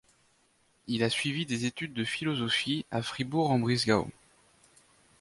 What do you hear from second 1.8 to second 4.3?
de philosophie à Fribourg-en-Brisgau.